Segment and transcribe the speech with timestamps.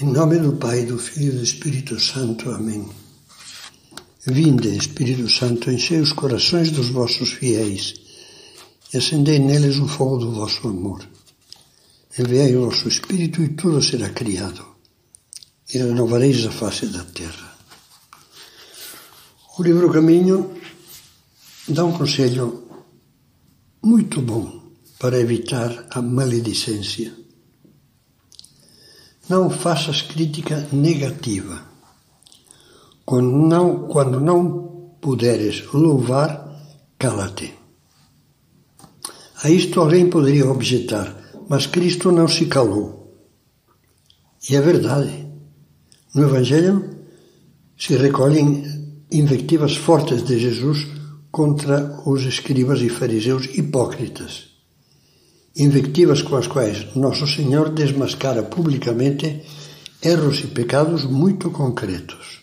[0.00, 2.50] Em nome do Pai, do Filho e do Espírito Santo.
[2.50, 2.88] Amém.
[4.24, 7.94] Vinde, Espírito Santo, enchei os corações dos vossos fiéis
[8.94, 11.04] e acendei neles o fogo do vosso amor.
[12.16, 14.64] Enviai o vosso Espírito e tudo será criado,
[15.74, 17.58] e renovareis a face da terra.
[19.58, 20.60] O livro Caminho
[21.66, 22.68] dá um conselho
[23.82, 24.62] muito bom
[24.96, 27.27] para evitar a maledicência.
[29.28, 31.62] Não faças crítica negativa.
[33.04, 36.48] Quando não, quando não puderes louvar,
[36.98, 37.54] cala-te.
[39.42, 41.14] A isto alguém poderia objetar,
[41.48, 43.14] mas Cristo não se calou.
[44.48, 45.26] E é verdade.
[46.14, 46.96] No Evangelho
[47.76, 48.64] se recolhem
[49.12, 50.86] invectivas fortes de Jesus
[51.30, 54.47] contra os escribas e fariseus hipócritas
[55.58, 59.42] invectivas com as quais Nosso Senhor desmascara publicamente
[60.02, 62.38] erros e pecados muito concretos.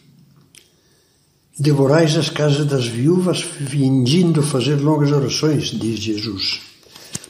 [1.58, 6.59] Devorais as casas das viúvas, fingindo fazer longas orações, diz Jesus.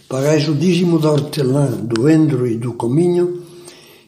[0.10, 3.44] Pagais o dízimo da hortelã, do endro e do cominho,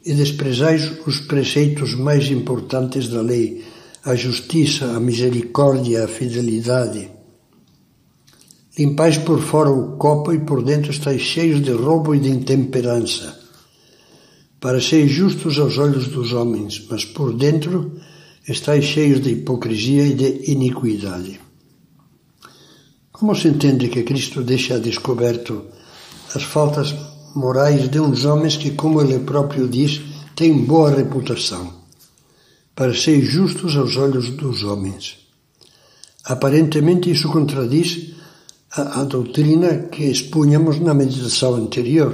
[0.03, 3.63] e desprezais os preceitos mais importantes da lei,
[4.03, 7.16] a justiça, a misericórdia, a fidelidade.
[8.78, 13.39] Limpais por fora o copo e por dentro estáis cheios de roubo e de intemperança,
[14.59, 18.00] para ser justos aos olhos dos homens, mas por dentro
[18.48, 21.39] estáis cheios de hipocrisia e de iniquidade.
[23.11, 25.66] Como se entende que Cristo deixa descoberto
[26.36, 26.94] as faltas
[27.36, 30.02] morais de uns homens que, como ele próprio diz,
[30.36, 31.73] têm boa reputação,
[32.75, 35.17] para ser justos aos olhos dos homens?
[36.23, 38.16] Aparentemente isso contradiz
[38.78, 42.14] a, a doutrina que expunhamos na meditação anterior.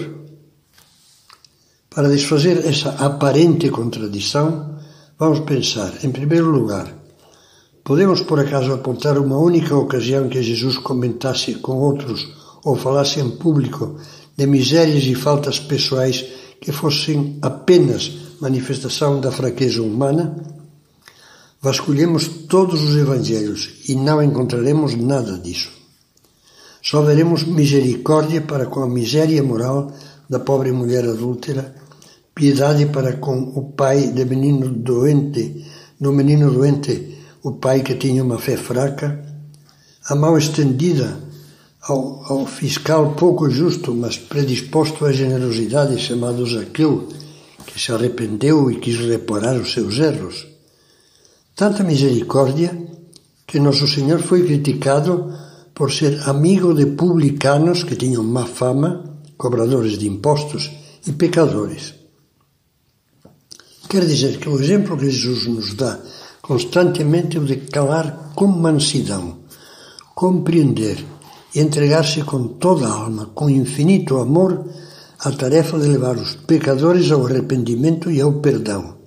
[1.89, 4.79] Para desfazer essa aparente contradição,
[5.19, 6.91] vamos pensar, em primeiro lugar,
[7.83, 12.27] podemos por acaso apontar uma única ocasião que Jesus comentasse com outros
[12.63, 13.97] ou falasse em público
[14.35, 16.25] de misérias e faltas pessoais
[16.59, 20.35] que fossem apenas manifestação da fraqueza humana?
[21.61, 25.82] Vasculhemos todos os evangelhos e não encontraremos nada disso.
[26.83, 29.89] Só veremos misericórdia para com a miséria moral
[30.29, 31.73] da pobre mulher adúltera,
[32.35, 35.65] piedade para com o pai do menino doente,
[35.97, 39.23] do menino doente, o pai que tinha uma fé fraca,
[40.09, 41.19] a mão estendida
[41.87, 47.07] ao, ao fiscal pouco justo, mas predisposto à generosidade, chamado Zaqueu,
[47.65, 50.47] que se arrependeu e quis reparar os seus erros.
[51.55, 52.77] Tanta misericórdia
[53.47, 55.31] que Nosso Senhor foi criticado
[55.73, 59.03] por ser amigo de publicanos que tinham má fama,
[59.37, 60.71] cobradores de impostos
[61.05, 61.95] e pecadores.
[63.89, 65.99] Quer dizer que o exemplo que Jesus nos dá
[66.41, 69.39] constantemente é o de calar com mansidão,
[70.13, 71.03] compreender
[71.55, 74.65] e entregar-se com toda a alma, com infinito amor,
[75.19, 78.97] à tarefa de levar os pecadores ao arrependimento e ao perdão.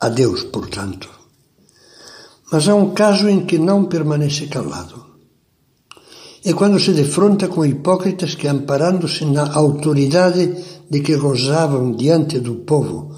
[0.00, 1.08] A Deus, portanto.
[2.50, 5.09] Mas há um caso em que não permanece calado
[6.44, 10.56] é quando se defronta com hipócritas que, amparando-se na autoridade
[10.88, 13.14] de que gozavam diante do povo,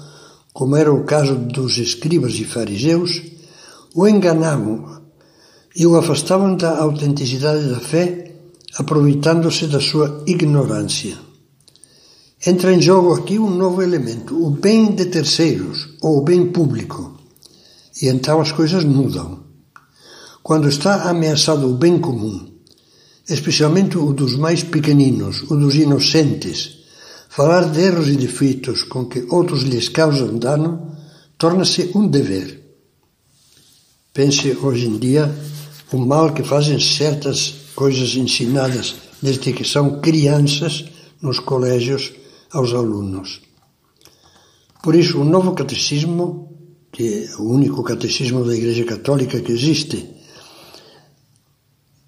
[0.51, 3.21] como era o caso dos escribas e fariseus,
[3.95, 5.01] o enganavam
[5.75, 8.35] e o afastavam da autenticidade da fé,
[8.77, 11.17] aproveitando-se da sua ignorância.
[12.45, 17.17] Entra em jogo aqui um novo elemento, o bem de terceiros, ou o bem público.
[18.01, 19.43] E então as coisas mudam.
[20.43, 22.52] Quando está ameaçado o bem comum,
[23.27, 26.83] especialmente o dos mais pequeninos, o dos inocentes.
[27.29, 30.95] Falar de erros e defeitos com que outros lhes causam dano
[31.37, 32.61] torna-se um dever.
[34.13, 35.33] Pense hoje em dia
[35.91, 40.85] o mal que fazem certas coisas ensinadas desde que são crianças
[41.21, 42.11] nos colégios
[42.51, 43.41] aos alunos.
[44.83, 46.51] Por isso, o novo catecismo,
[46.91, 50.12] que é o único catecismo da Igreja Católica que existe,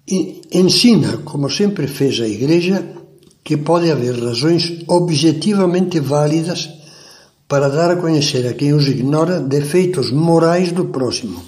[0.08, 2.84] ensina, como sempre fez a Igreja,
[3.42, 6.68] que pode haver razões objetivamente válidas
[7.48, 11.42] para dar a conhecer a quem os ignora defeitos morais do próximo.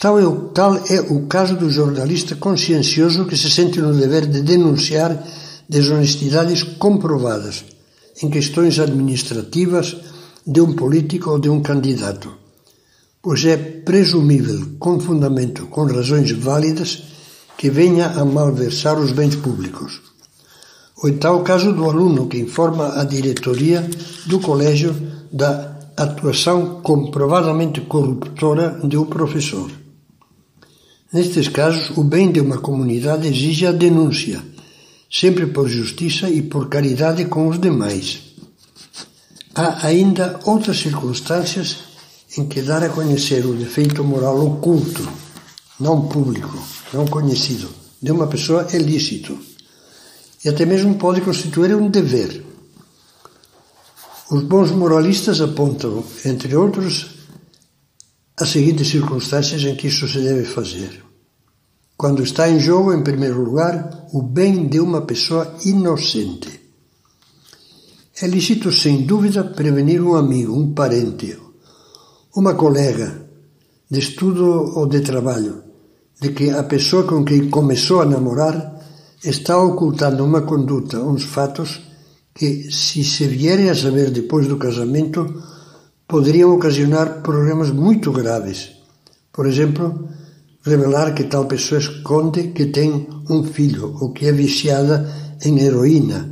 [0.00, 4.26] Tal é, o, tal é o caso do jornalista consciencioso que se sente no dever
[4.26, 5.22] de denunciar
[5.68, 7.64] desonestidades comprovadas
[8.22, 9.96] em questões administrativas
[10.46, 12.41] de um político ou de um candidato
[13.22, 17.04] pois é presumível, com fundamento, com razões válidas,
[17.56, 20.00] que venha a malversar os bens públicos.
[21.00, 23.88] Ou então o caso do aluno que informa a diretoria
[24.26, 24.94] do colégio
[25.32, 29.70] da atuação comprovadamente corruptora de um professor.
[31.12, 34.42] Nestes casos, o bem de uma comunidade exige a denúncia,
[35.10, 38.20] sempre por justiça e por caridade com os demais.
[39.54, 41.91] Há ainda outras circunstâncias
[42.36, 45.06] em que dar a conhecer o defeito moral oculto,
[45.78, 46.58] não público,
[46.92, 47.68] não conhecido,
[48.00, 49.38] de uma pessoa é lícito
[50.44, 52.44] e até mesmo pode constituir um dever.
[54.30, 57.10] Os bons moralistas apontam, entre outros,
[58.36, 61.04] as seguintes circunstâncias em que isso se deve fazer.
[61.96, 66.60] Quando está em jogo, em primeiro lugar, o bem de uma pessoa inocente.
[68.20, 71.38] É lícito, sem dúvida, prevenir um amigo, um parente,
[72.34, 73.26] uma colega
[73.90, 75.62] de estudo ou de trabalho,
[76.20, 78.80] de que a pessoa com quem começou a namorar
[79.22, 81.82] está ocultando uma conduta, uns fatos
[82.34, 85.42] que, se se vierem a saber depois do casamento,
[86.08, 88.70] poderiam ocasionar problemas muito graves.
[89.32, 90.08] Por exemplo,
[90.64, 95.10] revelar que tal pessoa esconde que tem um filho, ou que é viciada
[95.44, 96.30] em heroína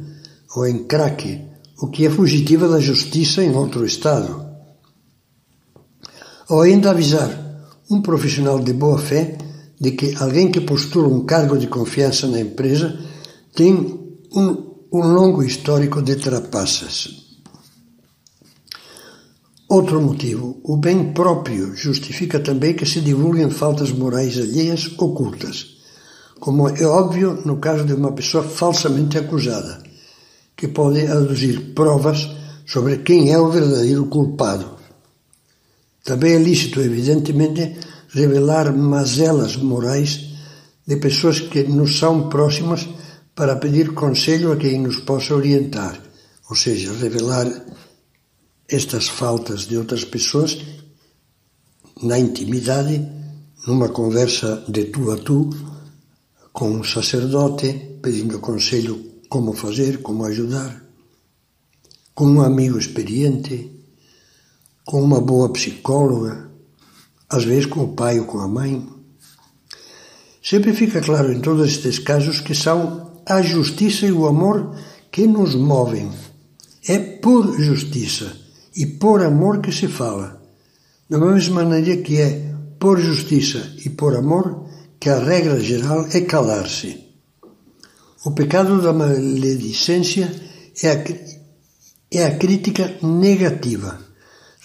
[0.57, 1.41] ou em crack,
[1.79, 4.50] ou que é fugitiva da justiça em outro estado.
[6.51, 7.31] Ou ainda avisar
[7.89, 9.39] um profissional de boa fé
[9.81, 12.99] de que alguém que postula um cargo de confiança na empresa
[13.55, 13.73] tem
[14.35, 17.21] um, um longo histórico de trapaças.
[19.69, 25.77] Outro motivo, o bem próprio justifica também que se divulguem faltas morais alheias ocultas,
[26.41, 29.81] como é óbvio no caso de uma pessoa falsamente acusada,
[30.57, 32.29] que pode aduzir provas
[32.67, 34.80] sobre quem é o verdadeiro culpado.
[36.11, 37.77] Também é lícito, evidentemente,
[38.09, 40.11] revelar mazelas morais
[40.85, 42.85] de pessoas que nos são próximas
[43.33, 46.03] para pedir conselho a quem nos possa orientar,
[46.51, 47.47] ou seja, revelar
[48.69, 50.59] estas faltas de outras pessoas
[52.03, 53.07] na intimidade,
[53.69, 55.49] numa conversa de tu a tu
[56.53, 60.85] com um sacerdote, pedindo conselho como fazer, como ajudar,
[62.17, 63.80] com um amigo experiente,
[64.91, 66.51] com uma boa psicóloga,
[67.29, 68.89] às vezes com o pai ou com a mãe.
[70.43, 74.75] Sempre fica claro em todos estes casos que são a justiça e o amor
[75.13, 76.11] que nos movem.
[76.89, 78.37] É por justiça
[78.75, 80.43] e por amor que se fala.
[81.09, 84.67] Da mesma maneira que é por justiça e por amor
[84.99, 86.99] que a regra geral é calar-se.
[88.25, 90.35] O pecado da maledicência
[90.83, 91.05] é a,
[92.11, 94.10] é a crítica negativa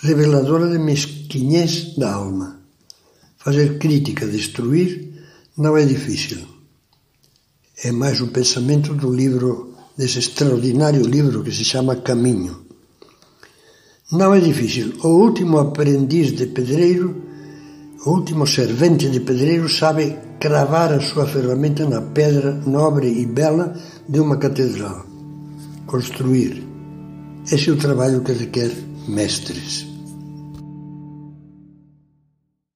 [0.05, 2.59] reveladora de mesquinhez da alma.
[3.37, 4.89] Fazer crítica, destruir,
[5.57, 6.39] não é difícil.
[7.83, 12.65] É mais um pensamento do livro, desse extraordinário livro que se chama Caminho.
[14.11, 14.93] Não é difícil.
[15.03, 17.23] O último aprendiz de pedreiro,
[18.05, 23.75] o último servente de pedreiro, sabe cravar a sua ferramenta na pedra nobre e bela
[24.07, 25.05] de uma catedral.
[25.87, 26.63] Construir.
[27.51, 28.71] Esse é o trabalho que requer
[29.07, 29.94] mestres.